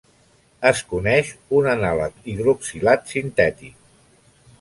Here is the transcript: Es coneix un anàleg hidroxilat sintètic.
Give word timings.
Es 0.69 0.79
coneix 0.93 1.27
un 1.57 1.69
anàleg 1.73 2.15
hidroxilat 2.31 3.13
sintètic. 3.13 3.77